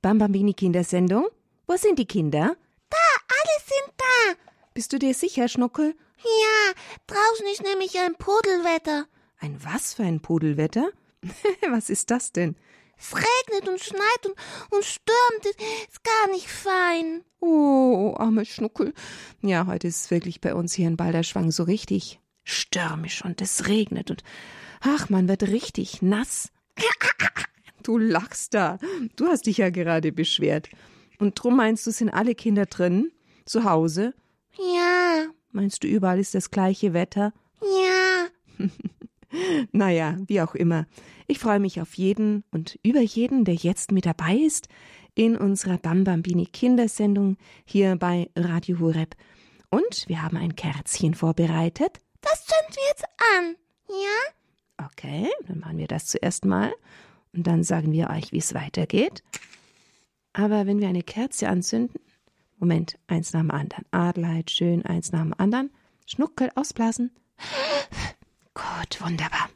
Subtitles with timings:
[0.00, 1.26] Bambambini Kindersendung?
[1.66, 2.56] Wo sind die Kinder?
[2.88, 2.96] Da,
[3.28, 4.34] alle sind da.
[4.72, 5.94] Bist du dir sicher, Schnuckel?
[6.18, 6.72] Ja,
[7.08, 9.06] draußen ist nämlich ein Pudelwetter.
[9.40, 10.90] Ein was für ein Pudelwetter?
[11.68, 12.54] was ist das denn?
[12.96, 14.34] Es regnet und schneit und,
[14.70, 15.46] und stürmt.
[15.88, 17.24] Ist gar nicht fein.
[17.40, 18.94] Oh, arme Schnuckel.
[19.40, 23.66] Ja, heute ist es wirklich bei uns hier in Balderschwang so richtig stürmisch und es
[23.66, 24.22] regnet und
[24.80, 26.50] ach, man wird richtig nass.
[27.82, 28.78] Du lachst da.
[29.16, 30.68] Du hast dich ja gerade beschwert.
[31.18, 33.10] Und drum meinst du, sind alle Kinder drin?
[33.44, 34.14] Zu Hause?
[34.56, 35.26] Ja.
[35.52, 37.32] Meinst du, überall ist das gleiche Wetter?
[37.60, 38.66] Ja.
[39.72, 40.86] naja, wie auch immer.
[41.26, 44.68] Ich freue mich auf jeden und über jeden, der jetzt mit dabei ist
[45.14, 49.16] in unserer Bambambini Kindersendung hier bei Radio Hureb.
[49.70, 52.00] Und wir haben ein Kerzchen vorbereitet.
[52.20, 53.04] Das zünden wir jetzt
[53.36, 53.56] an,
[53.88, 54.86] ja?
[54.86, 56.72] Okay, dann machen wir das zuerst mal
[57.38, 59.22] und dann sagen wir euch, wie es weitergeht.
[60.32, 62.00] Aber wenn wir eine Kerze anzünden,
[62.58, 63.84] Moment, eins nach dem anderen.
[63.92, 65.70] Adelheid, schön, eins nach dem anderen.
[66.04, 67.12] Schnuckel ausblasen.
[68.54, 69.48] Gut, wunderbar.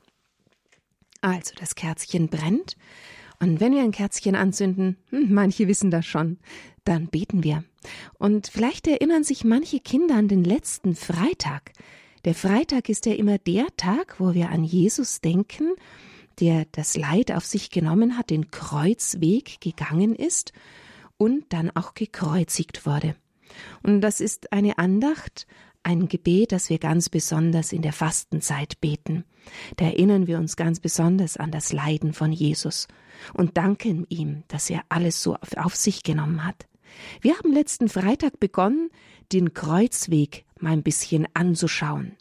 [1.23, 2.77] Also, das Kerzchen brennt.
[3.41, 6.39] Und wenn wir ein Kerzchen anzünden, hm, manche wissen das schon,
[6.85, 7.65] dann beten wir.
[8.19, 11.73] Und vielleicht erinnern sich manche Kinder an den letzten Freitag.
[12.25, 15.73] Der Freitag ist ja immer der Tag, wo wir an Jesus denken,
[16.41, 20.53] der das Leid auf sich genommen hat, den Kreuzweg gegangen ist
[21.17, 23.15] und dann auch gekreuzigt wurde.
[23.83, 25.47] Und das ist eine Andacht,
[25.83, 29.25] ein Gebet, das wir ganz besonders in der Fastenzeit beten.
[29.77, 32.87] Da erinnern wir uns ganz besonders an das Leiden von Jesus
[33.35, 36.67] und danken ihm, dass er alles so auf sich genommen hat.
[37.21, 38.91] Wir haben letzten Freitag begonnen,
[39.33, 42.17] den Kreuzweg mal ein bisschen anzuschauen.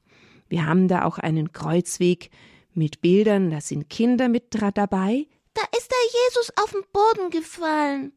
[0.50, 2.30] Wir haben da auch einen Kreuzweg
[2.74, 5.28] mit Bildern, da sind Kinder mit dabei.
[5.54, 8.14] Da ist der Jesus auf den Boden gefallen.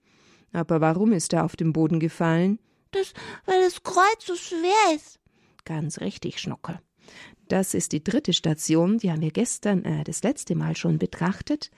[0.53, 2.61] Aber warum ist er auf den Boden gefallen?
[2.93, 3.13] Das,
[3.45, 5.19] weil das Kreuz so schwer ist.
[5.65, 6.81] Ganz richtig, Schnuckel.
[7.49, 11.71] Das ist die dritte Station, die haben wir gestern äh, das letzte Mal schon betrachtet.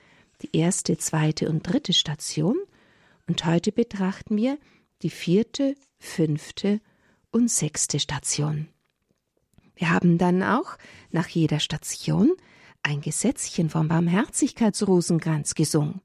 [0.42, 2.58] Die erste, zweite und dritte Station.
[3.26, 4.58] Und heute betrachten wir
[5.02, 6.80] die vierte, fünfte
[7.30, 8.68] und sechste Station.
[9.74, 10.76] Wir haben dann auch
[11.10, 12.32] nach jeder Station
[12.86, 16.00] ein Gesetzchen vom Barmherzigkeitsrosenkranz gesungen.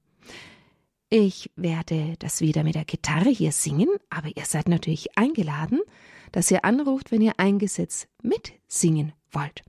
[1.09, 5.81] Ich werde das wieder mit der Gitarre hier singen, aber ihr seid natürlich eingeladen,
[6.31, 9.61] dass ihr anruft, wenn ihr ein Gesetz mitsingen wollt.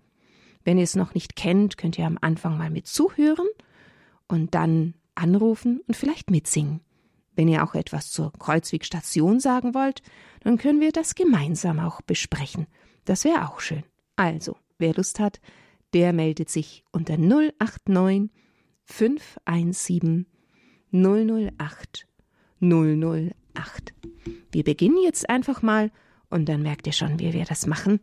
[0.65, 3.49] Wenn ihr es noch nicht kennt, könnt ihr am Anfang mal mit zuhören
[4.27, 6.81] und dann anrufen und vielleicht mitsingen.
[7.35, 10.03] Wenn ihr auch etwas zur Kreuzwegstation sagen wollt,
[10.41, 12.67] dann können wir das gemeinsam auch besprechen.
[13.05, 13.83] Das wäre auch schön.
[14.17, 15.41] Also, wer Lust hat,
[15.95, 18.31] der meldet sich unter 089
[18.85, 20.27] 517
[20.93, 22.07] 008
[22.61, 23.95] 008.
[24.53, 25.91] Wir beginnen jetzt einfach mal
[26.31, 28.01] und dann merkt ihr schon, wie wir das machen.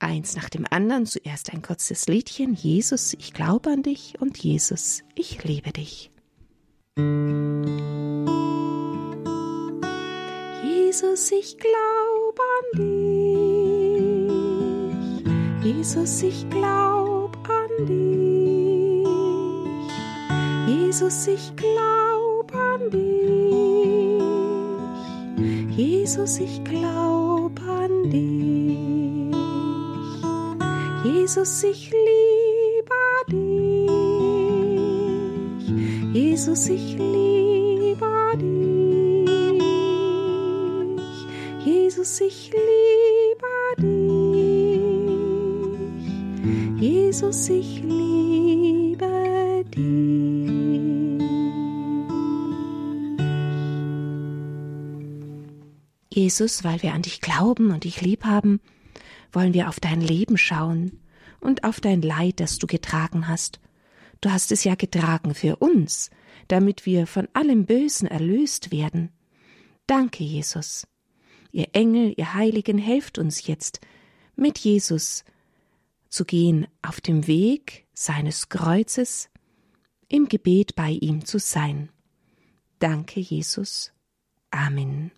[0.00, 2.54] Eins nach dem anderen, zuerst ein kurzes Liedchen.
[2.54, 6.10] Jesus, ich glaube an dich und Jesus, ich liebe dich.
[10.64, 13.08] Jesus, ich glaube an dich.
[15.64, 16.97] Jesus, ich glaube
[21.00, 24.18] Jesus, ich glaube an dich.
[25.76, 29.30] Jesus, ich glaube an dich.
[31.04, 32.96] Jesus, ich liebe
[33.30, 33.88] dich.
[36.12, 39.30] Jesus, ich liebe dich.
[41.64, 44.00] Jesus, ich liebe dich.
[46.80, 48.07] Jesus, ich liebe
[56.18, 58.60] Jesus, weil wir an dich glauben und dich lieb haben,
[59.30, 61.00] wollen wir auf dein Leben schauen
[61.38, 63.60] und auf dein Leid, das du getragen hast.
[64.20, 66.10] Du hast es ja getragen für uns,
[66.48, 69.10] damit wir von allem Bösen erlöst werden.
[69.86, 70.88] Danke, Jesus.
[71.52, 73.80] Ihr Engel, ihr Heiligen, helft uns jetzt,
[74.34, 75.24] mit Jesus
[76.08, 79.30] zu gehen auf dem Weg seines Kreuzes,
[80.08, 81.90] im Gebet bei ihm zu sein.
[82.80, 83.92] Danke, Jesus.
[84.50, 85.12] Amen.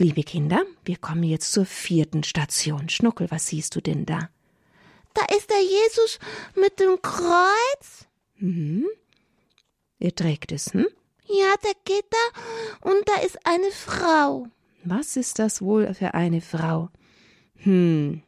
[0.00, 2.88] Liebe Kinder, wir kommen jetzt zur vierten Station.
[2.88, 4.30] Schnuckel, was siehst du denn da?
[5.12, 6.18] Da ist der Jesus
[6.54, 8.06] mit dem Kreuz.
[8.38, 8.86] Mhm.
[9.98, 10.86] Er trägt es, hm?
[11.26, 14.46] Ja, der geht da und da ist eine Frau.
[14.84, 16.88] Was ist das wohl für eine Frau?
[17.56, 18.22] Hm.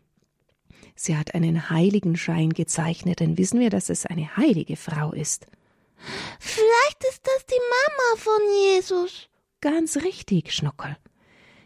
[0.94, 5.46] Sie hat einen Heiligenschein gezeichnet, dann wissen wir, dass es eine heilige Frau ist.
[6.38, 8.42] Vielleicht ist das die Mama von
[8.75, 9.30] Jesus.
[9.62, 10.98] Ganz richtig, Schnuckel.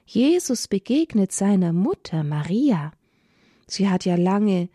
[0.07, 2.93] Jesus begegnet seiner Mutter Maria.
[3.67, 4.69] Sie hat ja lange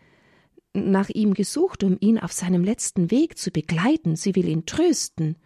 [0.74, 4.14] nach ihm gesucht, um ihn auf seinem letzten Weg zu begleiten.
[4.14, 5.36] Sie will ihn trösten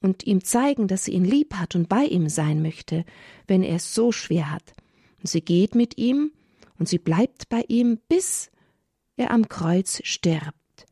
[0.00, 3.04] und ihm zeigen, dass sie ihn lieb hat und bei ihm sein möchte,
[3.46, 4.72] wenn er es so schwer hat.
[5.20, 6.32] Und sie geht mit ihm
[6.78, 8.50] und sie bleibt bei ihm, bis
[9.16, 10.86] er am Kreuz stirbt.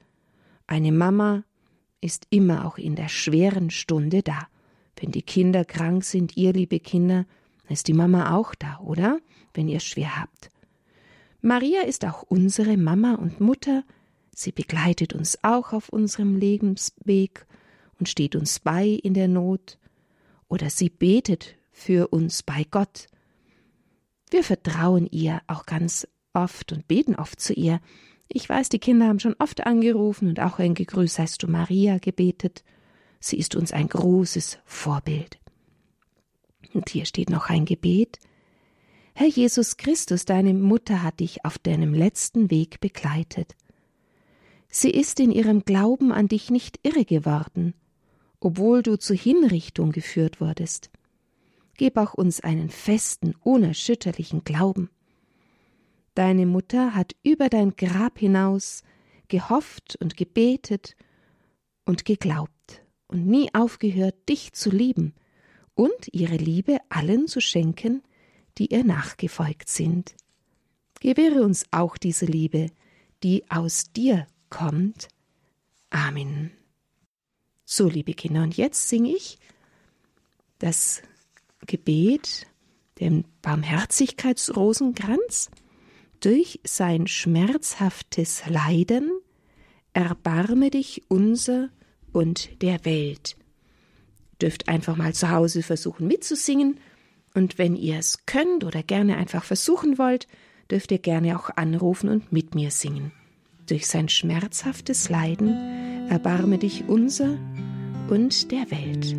[0.68, 1.42] Eine Mama
[2.00, 4.46] ist immer auch in der schweren Stunde da.
[4.96, 7.26] Wenn die Kinder krank sind, ihr liebe Kinder,
[7.72, 9.20] ist die Mama auch da, oder?
[9.54, 10.50] Wenn ihr es schwer habt.
[11.40, 13.84] Maria ist auch unsere Mama und Mutter.
[14.34, 17.46] Sie begleitet uns auch auf unserem Lebensweg
[17.98, 19.78] und steht uns bei in der Not.
[20.48, 23.06] Oder sie betet für uns bei Gott.
[24.30, 27.80] Wir vertrauen ihr auch ganz oft und beten oft zu ihr.
[28.28, 31.98] Ich weiß, die Kinder haben schon oft angerufen und auch ein Gegrüß heißt du Maria
[31.98, 32.62] gebetet.
[33.20, 35.38] Sie ist uns ein großes Vorbild.
[36.74, 38.18] Und hier steht noch ein Gebet.
[39.14, 43.56] Herr Jesus Christus, deine Mutter hat dich auf deinem letzten Weg begleitet.
[44.68, 47.74] Sie ist in ihrem Glauben an dich nicht irre geworden,
[48.38, 50.90] obwohl du zur Hinrichtung geführt wurdest.
[51.76, 54.90] Gib auch uns einen festen, unerschütterlichen Glauben.
[56.14, 58.82] Deine Mutter hat über dein Grab hinaus
[59.28, 60.96] gehofft und gebetet
[61.84, 65.14] und geglaubt und nie aufgehört, dich zu lieben
[65.78, 68.02] und ihre Liebe allen zu schenken,
[68.58, 70.16] die ihr nachgefolgt sind.
[70.98, 72.72] Gewähre uns auch diese Liebe,
[73.22, 75.06] die aus dir kommt.
[75.90, 76.50] Amen.
[77.64, 79.38] So, liebe Kinder, und jetzt singe ich
[80.58, 81.00] das
[81.64, 82.48] Gebet,
[82.98, 85.48] den Barmherzigkeitsrosenkranz,
[86.18, 89.12] durch sein schmerzhaftes Leiden
[89.92, 91.68] erbarme dich unser
[92.12, 93.37] und der Welt
[94.40, 96.78] dürft einfach mal zu Hause versuchen mitzusingen.
[97.34, 100.26] Und wenn ihr es könnt oder gerne einfach versuchen wollt,
[100.70, 103.12] dürft ihr gerne auch anrufen und mit mir singen.
[103.66, 107.36] Durch sein schmerzhaftes Leiden erbarme dich unser
[108.08, 109.14] und der Welt.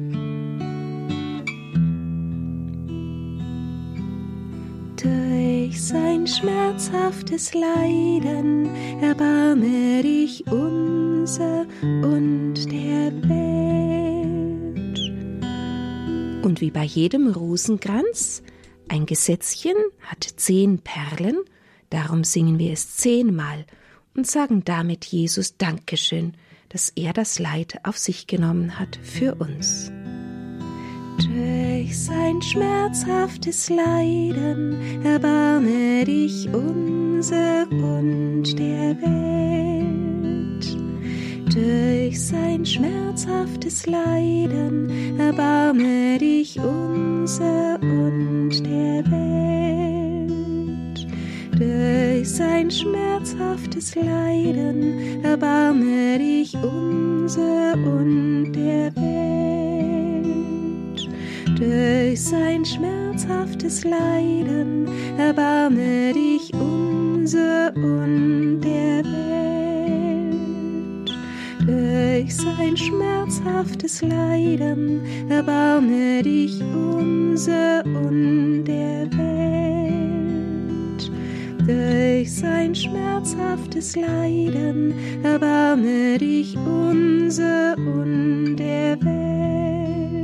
[5.01, 8.69] Durch sein schmerzhaftes Leiden
[9.01, 11.65] erbarme dich unser
[12.04, 14.19] und der Welt.
[16.41, 18.44] Und wie bei jedem Rosenkranz,
[18.88, 21.38] ein Gesetzchen hat zehn Perlen,
[21.89, 23.65] darum singen wir es zehnmal
[24.15, 26.33] und sagen damit Jesus Dankeschön,
[26.69, 29.91] dass er das Leid auf sich genommen hat für uns.
[31.18, 40.09] Durch sein schmerzhaftes Leiden erbarme dich unser und der Welt
[41.60, 50.30] durch sein schmerzhaftes Leiden erbarme dich unser und der Welt.
[51.58, 60.30] Durch sein schmerzhaftes Leiden erbarme dich unser und der Welt.
[61.60, 69.49] Durch sein schmerzhaftes Leiden erbarme dich unser und der Welt
[72.19, 80.60] durch sein schmerzhaftes Leiden erbarme dich unser und der Welt.
[81.65, 90.20] Durch sein schmerzhaftes Leiden erbarme dich unser und der Welt.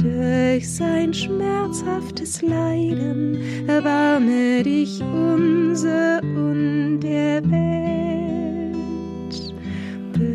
[0.00, 8.03] Durch sein schmerzhaftes Leiden erbarme dich unser und der Welt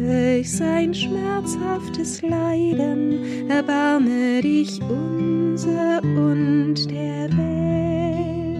[0.10, 8.58] durch sein schmerzhaftes Leiden erbarme dich unser und der Welt.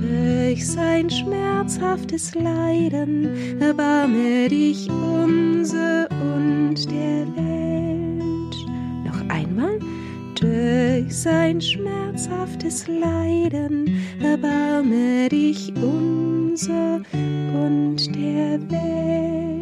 [0.00, 8.56] Durch sein schmerzhaftes Leiden erbarme dich unser und der Welt.
[9.04, 9.78] Noch einmal.
[10.40, 17.02] Durch sein schmerzhaftes Leiden erbarme dich unser
[17.52, 19.57] und der Welt.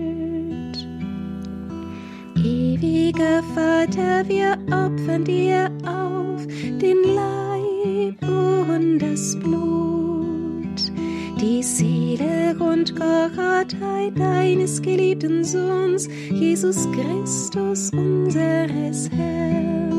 [2.87, 10.93] Ewiger Vater, wir opfern dir auf den Leib und das Blut,
[11.41, 13.75] die Seele und Gottheit
[14.17, 19.91] deines geliebten Sohns, Jesus Christus, unseres Herrn,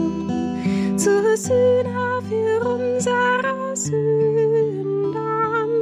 [0.96, 5.18] zur Sühne für unsere Sünden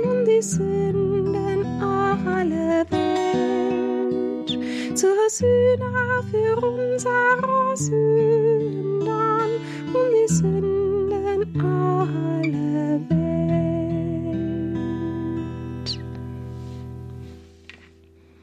[0.09, 4.57] und die Sünden aller Welt.
[4.97, 13.15] Zur Sühne für unsere Sünden und die Sünden aller Welt.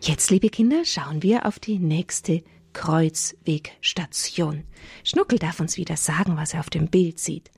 [0.01, 4.65] Jetzt, liebe Kinder, schauen wir auf die nächste Kreuzwegstation.
[5.05, 7.51] Schnuckel darf uns wieder sagen, was er auf dem Bild sieht.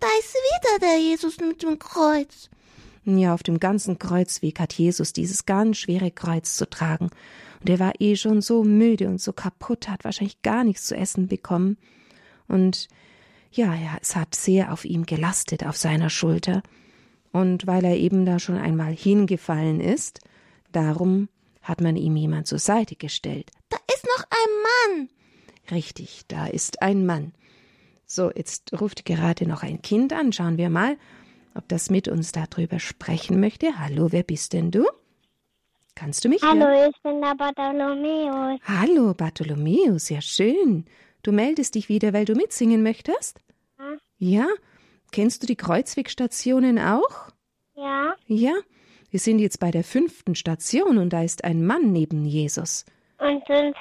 [0.00, 2.50] Da ist wieder der Jesus mit dem Kreuz.
[3.04, 7.10] Ja, auf dem ganzen Kreuzweg hat Jesus dieses ganz schwere Kreuz zu tragen.
[7.60, 10.96] Und er war eh schon so müde und so kaputt, hat wahrscheinlich gar nichts zu
[10.96, 11.76] essen bekommen.
[12.48, 12.88] Und
[13.50, 16.62] ja, ja, es hat sehr auf ihm gelastet, auf seiner Schulter.
[17.32, 20.20] Und weil er eben da schon einmal hingefallen ist,
[20.72, 21.28] darum
[21.62, 23.50] hat man ihm jemand zur Seite gestellt.
[23.68, 25.08] Da ist noch ein Mann.
[25.70, 27.32] Richtig, da ist ein Mann.
[28.06, 30.32] So, jetzt ruft gerade noch ein Kind an.
[30.32, 30.96] Schauen wir mal,
[31.54, 33.78] ob das mit uns darüber sprechen möchte.
[33.78, 34.84] Hallo, wer bist denn du?
[35.94, 36.90] Kannst du mich Hallo, hören?
[36.94, 38.60] ich bin der Bartholomäus.
[38.64, 40.86] Hallo, Bartholomäus, ja schön.
[41.22, 43.38] Du meldest dich wieder, weil du mitsingen möchtest?
[43.78, 43.96] Ja.
[44.18, 44.46] Ja?
[45.12, 47.28] Kennst du die Kreuzwegstationen auch?
[47.74, 48.52] Ja, Ja?
[49.10, 52.84] Wir sind jetzt bei der fünften Station und da ist ein Mann neben Jesus.
[53.18, 53.74] und, und,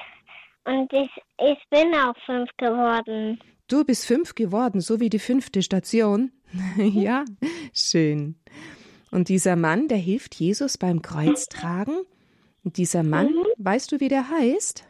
[0.66, 3.39] und ich, ich bin auch fünf geworden.
[3.68, 6.32] Du bist fünf geworden, so wie die fünfte Station.
[6.78, 7.25] ja,
[7.74, 8.39] schön.
[9.12, 12.01] Und dieser Mann, der hilft Jesus beim Kreuztragen.
[12.63, 14.86] Und dieser Mann, weißt du, wie der heißt?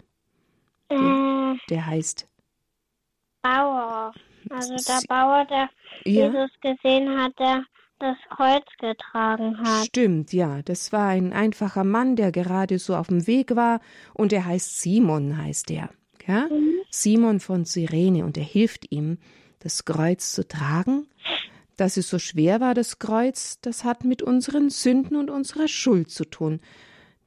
[0.89, 2.27] Äh, Der heißt.
[3.41, 4.11] Bauer.
[4.49, 5.69] Also der Bauer, der
[6.05, 7.63] Ja, Jesus gesehen hat, der
[7.99, 9.85] das Kreuz getragen hat.
[9.85, 10.61] stimmt, ja.
[10.63, 13.81] Das war ein einfacher Mann, der gerade so auf dem Weg war.
[14.13, 15.89] Und er heißt Simon, heißt er.
[16.25, 16.47] Ja?
[16.89, 18.23] Simon von Cyrene.
[18.25, 19.17] Und er hilft ihm,
[19.59, 21.07] das Kreuz zu tragen.
[21.79, 26.11] Dass es so schwer war, das Kreuz, das hat mit unseren Sünden und unserer Schuld
[26.11, 26.59] zu tun,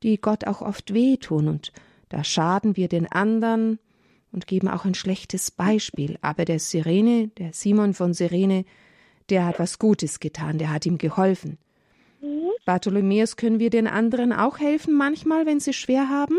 [0.03, 1.49] die Gott auch oft wehtun.
[1.49, 1.73] Und
[2.11, 3.79] da schaden wir den anderen
[4.31, 6.19] und geben auch ein schlechtes Beispiel.
[6.21, 8.65] Aber der Sirene, der Simon von Sirene,
[9.31, 11.57] der hat was Gutes getan, der hat ihm geholfen.
[12.67, 16.39] Bartholomäus, können wir den anderen auch helfen manchmal, wenn sie schwer haben?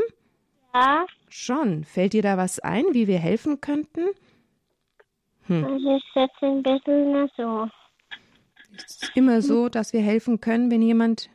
[0.73, 1.05] Ja,
[1.35, 1.83] Schon.
[1.83, 4.01] Fällt dir da was ein, wie wir helfen könnten?
[5.49, 7.67] also ich setze ein bisschen so.
[8.75, 11.29] Es ist immer so, dass wir helfen können, wenn jemand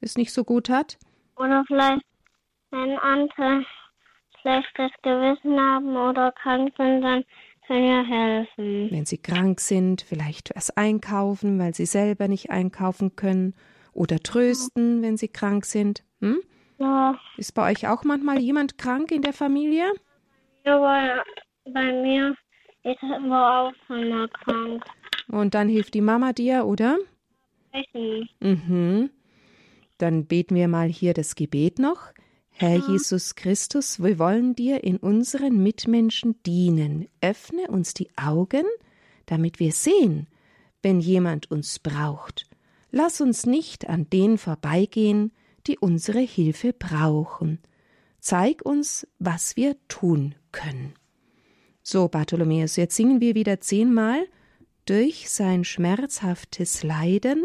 [0.00, 0.98] es nicht so gut hat.
[1.36, 2.04] Oder vielleicht,
[2.70, 3.64] wenn andere
[4.40, 7.24] schlechtes Gewissen haben oder krank sind, dann
[7.66, 8.88] können wir helfen.
[8.90, 13.54] Wenn sie krank sind, vielleicht was einkaufen, weil sie selber nicht einkaufen können.
[13.92, 16.04] Oder trösten, wenn sie krank sind.
[16.20, 16.40] Hm?
[16.78, 19.90] Ja, Ist bei euch auch manchmal jemand krank in der Familie?
[20.64, 21.22] aber
[21.64, 22.34] bei mir
[22.82, 24.84] ist war auch mal krank.
[25.28, 26.98] Und dann hilft die Mama dir, oder?
[27.68, 28.28] Sprechen.
[28.40, 29.10] Mhm.
[29.98, 32.12] Dann beten wir mal hier das Gebet noch.
[32.50, 37.08] Herr Jesus Christus, wir wollen dir in unseren Mitmenschen dienen.
[37.20, 38.64] Öffne uns die Augen,
[39.26, 40.28] damit wir sehen,
[40.82, 42.48] wenn jemand uns braucht.
[42.92, 45.32] Lass uns nicht an denen vorbeigehen,
[45.66, 47.58] die unsere Hilfe brauchen.
[48.20, 50.94] Zeig uns, was wir tun können.
[51.82, 54.26] So, Bartholomäus, jetzt singen wir wieder zehnmal.
[54.86, 57.42] Durch sein schmerzhaftes Leiden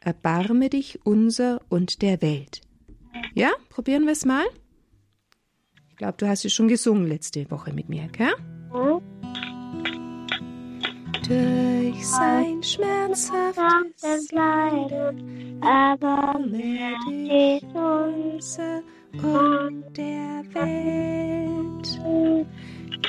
[0.00, 2.60] erbarme dich unser und der Welt.
[3.34, 4.44] Ja, probieren wir es mal?
[5.90, 8.34] Ich glaube, du hast es schon gesungen letzte Woche mit mir, gell?
[8.72, 9.00] Hm?
[11.28, 15.62] Durch sein schmerzhaftes Leiden,
[16.50, 18.82] mehr dich dich uns unser
[19.22, 22.00] und der Welt.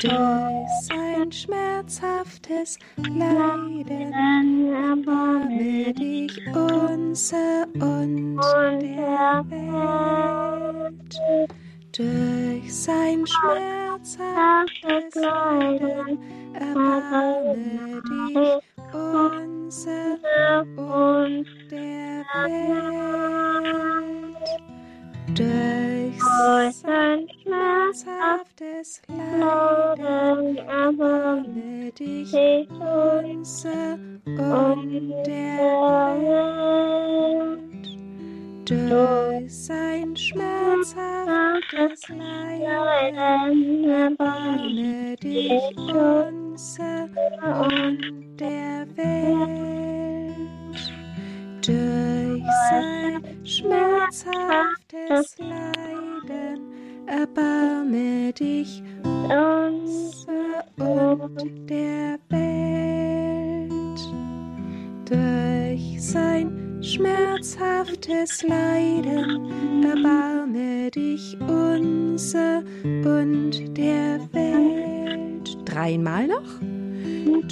[0.02, 4.12] Durch sein schmerzhaftes Leiden
[4.74, 8.36] erbarme dich unser und
[8.82, 11.16] der Welt.
[11.96, 16.20] Durch sein schmerzhaftes Leiden
[16.54, 18.62] erbarme dich
[18.94, 22.96] unser und der Welt.
[25.38, 26.20] Durch
[26.74, 32.34] sein schmerzhaftes Leiden erbarme dich
[32.70, 37.88] unser und der Welt.
[38.66, 47.10] Durch sein schmerzhaftes Leiden erbarme dich unser
[47.42, 49.16] und der Welt.
[51.62, 56.76] Durch sein schmerzhaftes Leiden
[57.08, 63.72] erbarme dich unser und der Welt.
[65.06, 75.58] Durch sein schmerzhaftes Leiden erbarme dich unser und der Welt.
[75.66, 76.60] Dreimal noch.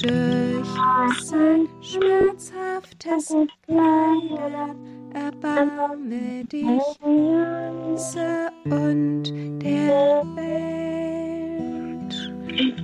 [0.02, 3.36] Durch sein schmerzhaftes
[3.68, 9.24] Leiden erbarme dich unser und
[9.62, 10.64] der Welt.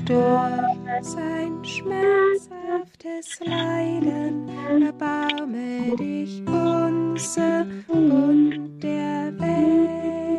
[0.05, 4.49] Durch sein schmerzhaftes Leiden
[4.81, 10.29] erbarme dich unser und der Welt.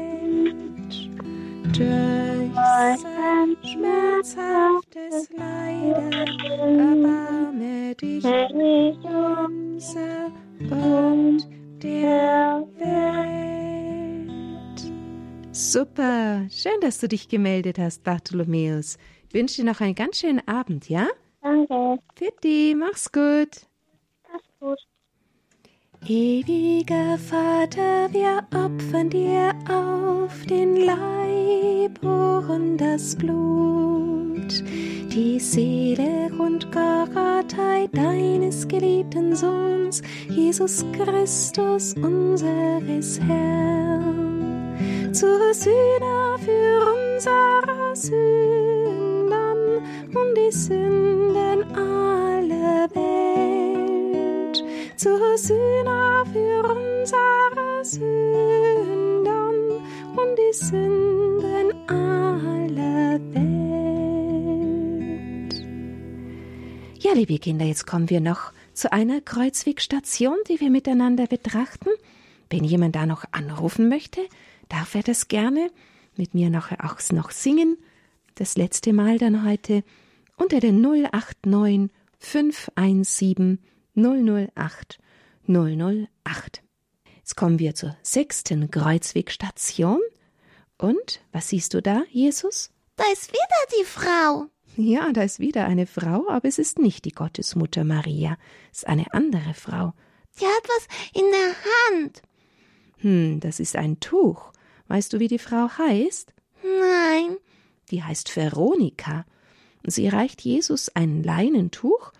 [1.77, 2.53] Durch
[3.01, 6.13] sein schmerzhaftes Leiden
[6.79, 8.25] erbarme dich
[9.05, 10.33] unser
[10.71, 11.50] und
[11.83, 13.51] der Welt.
[15.53, 18.99] Super, schön, dass du dich gemeldet hast, Bartholomäus.
[19.29, 21.09] Ich wünsche dir noch einen ganz schönen Abend, ja?
[21.43, 21.99] Danke.
[22.15, 23.67] Pitti, mach's gut.
[24.37, 24.90] Ist gut.
[26.07, 34.65] Ewiger Vater, wir opfern dir auf den Leib und das Blut,
[35.13, 46.81] die Seele und Gottheit deines geliebten Sohns, Jesus Christus, unseres Herrn, zur Sühne für
[47.15, 49.35] unsere Sünden
[50.15, 51.10] und die Sünden
[55.01, 59.39] zur Sühne für unsere Sünden
[60.15, 63.55] und die Sünden aller Welt.
[66.99, 71.89] Ja, liebe Kinder, jetzt kommen wir noch zu einer Kreuzwegstation, die wir miteinander betrachten.
[72.51, 74.21] Wenn jemand da noch anrufen möchte,
[74.69, 75.71] darf er das gerne
[76.19, 77.79] mit mir nachher auch noch singen.
[78.35, 79.83] Das letzte Mal dann heute
[80.37, 81.89] unter der 089
[82.19, 83.61] 517
[83.95, 84.99] 008
[85.47, 86.63] 008.
[87.17, 90.01] Jetzt kommen wir zur sechsten Kreuzwegstation.
[90.79, 92.71] Und was siehst du da, Jesus?
[92.97, 94.47] Da ist wieder die Frau.
[94.77, 98.37] Ja, da ist wieder eine Frau, aber es ist nicht die Gottesmutter Maria,
[98.73, 99.93] es ist eine andere Frau.
[100.41, 102.23] Die hat was in der Hand.
[102.99, 104.53] Hm, das ist ein Tuch.
[104.89, 106.33] Weißt du, wie die Frau heißt?
[106.63, 107.37] Nein.
[107.91, 109.25] Die heißt Veronika.
[109.85, 112.13] Sie reicht Jesus ein Leinentuch,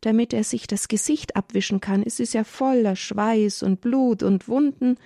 [0.00, 2.02] damit er sich das Gesicht abwischen kann.
[2.02, 4.96] Es ist ja voller Schweiß und Blut und Wunden.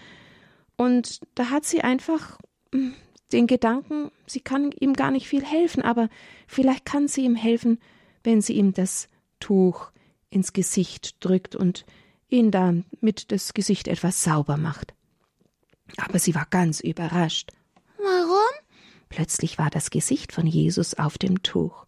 [0.76, 2.38] Und da hat sie einfach
[2.72, 2.94] hm,
[3.32, 6.08] den Gedanken, sie kann ihm gar nicht viel helfen, aber
[6.46, 7.78] vielleicht kann sie ihm helfen,
[8.24, 9.08] wenn sie ihm das
[9.40, 9.90] Tuch
[10.30, 11.84] ins Gesicht drückt und
[12.28, 14.94] ihn damit das Gesicht etwas sauber macht.
[15.98, 17.50] Aber sie war ganz überrascht.
[17.98, 18.38] Warum?
[19.08, 21.84] Plötzlich war das Gesicht von Jesus auf dem Tuch.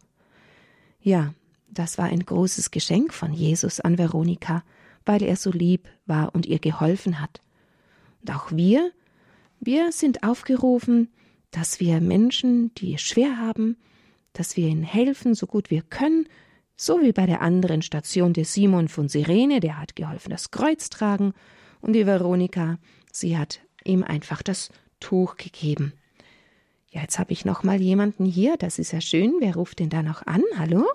[1.00, 1.32] Ja,
[1.78, 4.62] das war ein großes Geschenk von Jesus an Veronika,
[5.04, 7.40] weil er so lieb war und ihr geholfen hat.
[8.20, 8.90] Und auch wir,
[9.60, 11.08] wir sind aufgerufen,
[11.50, 13.76] dass wir Menschen, die es schwer haben,
[14.32, 16.26] dass wir ihnen helfen, so gut wir können,
[16.76, 20.90] so wie bei der anderen Station der Simon von Sirene, der hat geholfen, das Kreuz
[20.90, 21.32] tragen,
[21.80, 22.78] und die Veronika,
[23.12, 25.92] sie hat ihm einfach das Tuch gegeben.
[26.90, 29.34] Ja, jetzt habe ich noch mal jemanden hier, das ist ja schön.
[29.40, 30.42] Wer ruft denn da noch an?
[30.56, 30.87] Hallo?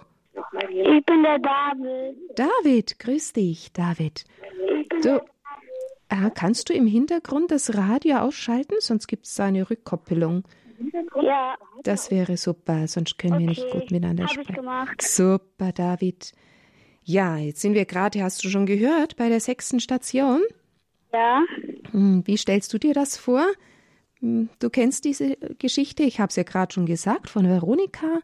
[0.54, 2.18] Ich bin der David.
[2.36, 4.24] David, grüß dich, David.
[5.04, 5.22] Du,
[6.10, 8.76] ah, kannst du im Hintergrund das Radio ausschalten?
[8.80, 10.44] Sonst gibt es da eine Rückkoppelung.
[11.22, 14.56] Ja, Das wäre super, sonst können wir nicht Okay, gut miteinander hab ich sprechen.
[14.56, 15.02] gemacht.
[15.02, 16.32] Super, David.
[17.04, 20.42] Ja, jetzt sind wir gerade, hast du schon gehört, bei der sechsten Station.
[21.14, 21.44] ja,
[21.92, 23.46] Hm, Wie stellst du dir das vor?
[24.20, 28.20] Hm, Du kennst diese Geschichte, ich habe es ja gerade schon gesagt, von Veronika.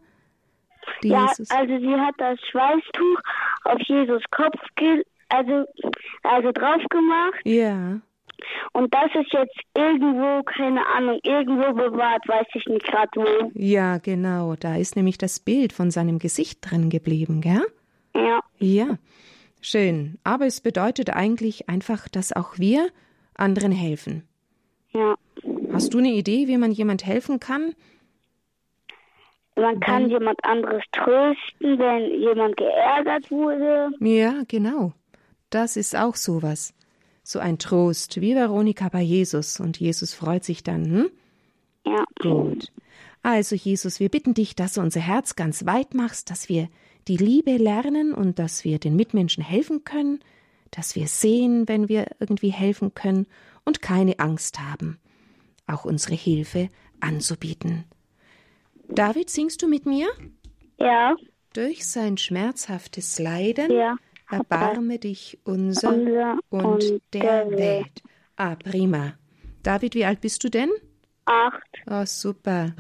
[1.03, 1.27] Die ja.
[1.27, 1.49] Jesus.
[1.51, 3.19] Also sie hat das Schweißtuch
[3.63, 4.59] auf Jesus Kopf
[5.29, 5.65] also
[6.23, 7.99] also drauf gemacht Ja,
[8.73, 13.51] und das ist jetzt irgendwo keine Ahnung irgendwo bewahrt, weiß ich nicht gerade wo.
[13.53, 14.55] ja, genau.
[14.55, 17.65] Da ist nämlich das Bild von seinem Gesicht drin geblieben, gell?
[18.13, 18.97] Ja, Ja,
[19.61, 20.17] schön.
[20.23, 22.89] Aber es bedeutet eigentlich einfach, dass auch wir
[23.35, 24.27] anderen helfen.
[24.93, 25.15] ja.
[25.73, 27.75] Hast du eine Idee, wie man jemand helfen kann?
[29.55, 33.91] Man kann jemand anderes trösten, wenn jemand geärgert wurde.
[33.99, 34.93] Ja, genau.
[35.49, 36.73] Das ist auch sowas.
[37.23, 39.59] So ein Trost, wie Veronika bei Jesus.
[39.59, 41.09] Und Jesus freut sich dann, hm?
[41.85, 42.03] Ja.
[42.19, 42.71] Gut.
[43.23, 46.67] Also, Jesus, wir bitten dich, dass du unser Herz ganz weit machst, dass wir
[47.07, 50.19] die Liebe lernen und dass wir den Mitmenschen helfen können,
[50.71, 53.25] dass wir sehen, wenn wir irgendwie helfen können
[53.63, 54.99] und keine Angst haben,
[55.65, 57.85] auch unsere Hilfe anzubieten.
[58.89, 60.07] David, singst du mit mir?
[60.79, 61.15] Ja,
[61.53, 63.95] Durch sein schmerzhaftes Leiden ja.
[64.29, 67.57] erbarme dich unser, Unser und, und der, Welt.
[67.59, 68.03] Welt.
[68.35, 69.13] Ah, prima.
[69.63, 70.69] David, wie alt bist du denn?
[71.25, 72.73] acht, Oh, super.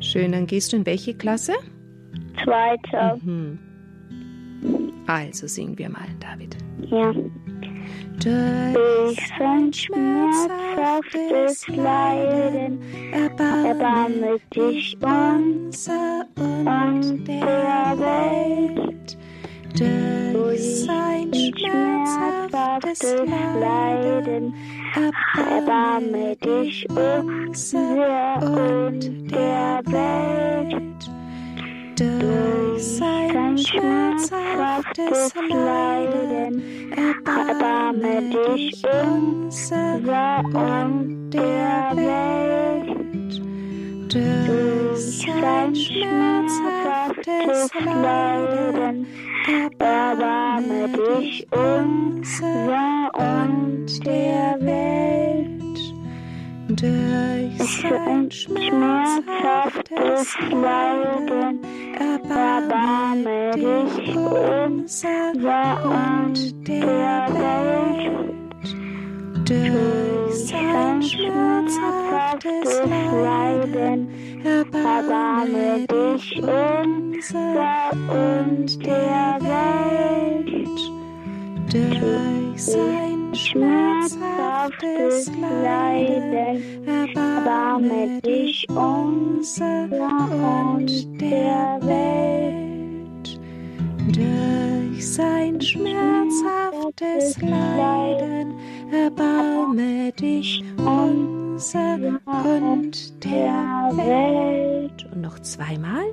[0.00, 1.54] Schön, dann gehst du in welche Klasse?
[2.44, 3.58] zweite, Mhm.
[5.06, 6.56] Also singen wir mal, David.
[6.86, 7.12] ja.
[8.22, 12.80] Durch sein schmerzhaftes Leiden
[13.12, 19.18] erbarme dich unser und der Welt.
[19.76, 23.02] Durch sein schmerzhaftes
[23.60, 24.54] Leiden
[25.34, 30.91] erbarme dich unser und der Welt.
[32.02, 36.90] Durch sein schmerzhaftes Leiden.
[36.90, 43.40] Erbarme dich unser und der Welt.
[44.12, 49.06] Durch sein schmerzhaftes Leiden.
[49.46, 55.62] Erbarme dich unser und der Welt.
[56.68, 61.60] Durch sein schmerzhaftes Leiden
[61.98, 65.32] erbarme dich unser
[65.84, 68.32] und der Welt.
[69.48, 72.80] Durch sein schmerzhaftes
[73.24, 74.08] Leiden
[74.44, 80.78] erbarme dich unser und der Welt.
[81.72, 84.31] Durch sein schmerzhaftes
[85.28, 93.40] Leiden erbarme dich unser und der Welt.
[94.14, 98.54] Durch sein schmerzhaftes Leiden
[98.92, 101.96] erbarme dich unser
[102.26, 105.08] und der Welt.
[105.12, 106.04] Und noch zweimal.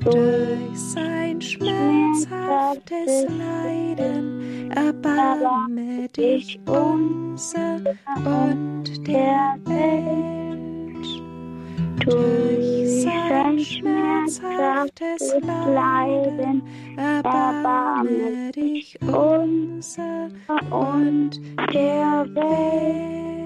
[0.00, 7.80] Durch sein schmerzhaftes Leiden erbarme dich unser
[8.24, 11.06] und der Welt.
[12.04, 16.62] Durch sein schmerzhaftes Leiden
[16.96, 20.28] erbarme dich unser
[20.70, 21.40] und
[21.74, 23.37] der Welt.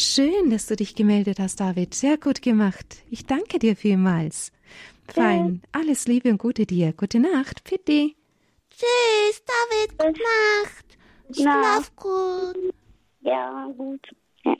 [0.00, 1.94] Schön, dass du dich gemeldet hast, David.
[1.94, 3.02] Sehr gut gemacht.
[3.10, 4.52] Ich danke dir vielmals.
[5.08, 5.62] Fein.
[5.72, 6.92] Alles Liebe und Gute dir.
[6.92, 7.64] Gute Nacht.
[7.64, 8.16] Pitti.
[8.70, 10.98] Tschüss, David, gute Nacht.
[11.32, 12.74] Schlaf gut.
[13.22, 14.00] Ja, gut.
[14.44, 14.54] Ja,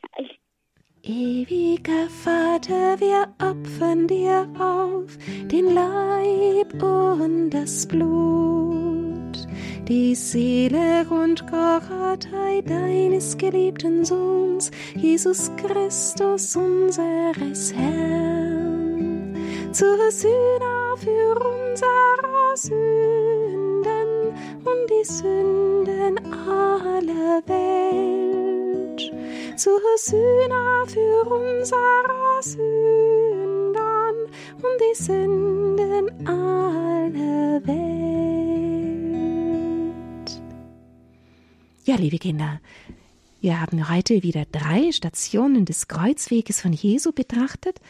[1.02, 8.87] Ewiger Vater, wir opfern dir auf den Leib und das Blut,
[9.88, 19.34] die Seele und Gottheit deines geliebten Sohns, Jesus Christus, unseres Herrn,
[19.72, 29.12] zur Sühne für unsere Sünden und die Sünden aller Welt
[29.56, 33.78] zur Sühne für unsere Sünden
[34.56, 37.97] und die Sünden aller Welt.
[41.88, 42.60] Ja, liebe Kinder,
[43.40, 47.80] wir haben heute wieder drei Stationen des Kreuzweges von Jesu betrachtet.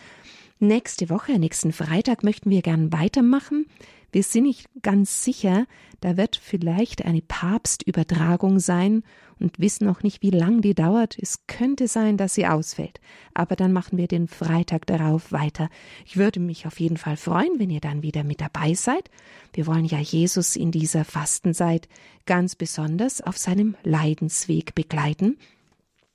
[0.61, 3.67] Nächste Woche, nächsten Freitag möchten wir gern weitermachen.
[4.11, 5.67] Wir sind nicht ganz sicher,
[6.01, 9.03] da wird vielleicht eine Papstübertragung sein
[9.39, 11.17] und wissen noch nicht, wie lang die dauert.
[11.21, 13.01] Es könnte sein, dass sie ausfällt.
[13.35, 15.69] Aber dann machen wir den Freitag darauf weiter.
[16.07, 19.11] Ich würde mich auf jeden Fall freuen, wenn ihr dann wieder mit dabei seid.
[19.53, 21.89] Wir wollen ja Jesus in dieser Fastenzeit
[22.27, 25.37] ganz besonders auf seinem Leidensweg begleiten.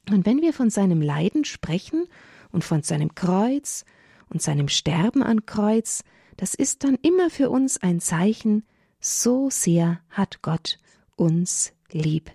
[0.10, 2.08] Und wenn wir von seinem Leiden sprechen
[2.52, 3.86] und von seinem Kreuz
[4.30, 6.04] und seinem Sterben an Kreuz,
[6.38, 8.64] das ist dann immer für uns ein Zeichen,
[9.00, 10.80] so sehr hat Gott
[11.16, 12.32] uns lieb,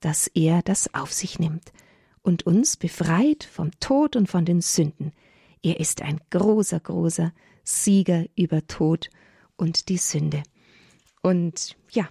[0.00, 1.72] dass er das auf sich nimmt
[2.22, 5.12] und uns befreit vom Tod und von den Sünden.
[5.62, 7.32] Er ist ein großer, großer
[7.64, 9.10] Sieger über Tod
[9.56, 10.42] und die Sünde.
[11.22, 12.08] Und ja,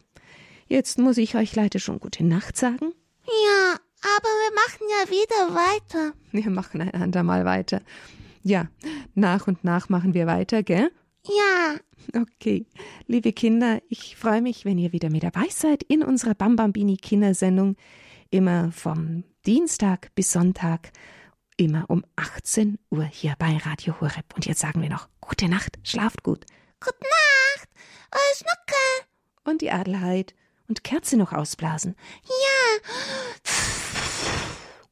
[0.68, 2.94] jetzt muss ich euch leider schon gute Nacht sagen.
[3.26, 6.13] Ja, aber wir machen ja wieder weiter.
[6.32, 7.82] Wir machen ein andermal weiter.
[8.44, 8.68] Ja,
[9.16, 10.92] nach und nach machen wir weiter, gell?
[11.25, 11.75] Ja,
[12.13, 12.65] Okay,
[13.08, 17.75] liebe Kinder, ich freue mich, wenn ihr wieder mit dabei seid in unserer Bambambini Kindersendung.
[18.30, 20.91] Immer vom Dienstag bis Sonntag,
[21.58, 24.34] immer um 18 Uhr hier bei Radio Horeb.
[24.36, 26.45] Und jetzt sagen wir noch gute Nacht, schlaft gut.
[26.80, 27.69] gute Nacht.
[28.12, 29.08] Euer Schnuckel.
[29.43, 30.34] Und die Adelheid.
[30.69, 31.95] Und Kerze noch ausblasen.
[32.25, 33.51] Ja.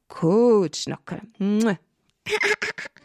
[0.08, 1.22] Gut, Schnockel.
[1.38, 1.78] Mua.